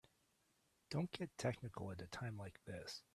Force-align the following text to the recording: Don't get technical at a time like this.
Don't 0.89 1.11
get 1.11 1.29
technical 1.37 1.91
at 1.91 2.01
a 2.01 2.07
time 2.07 2.35
like 2.35 2.59
this. 2.65 3.03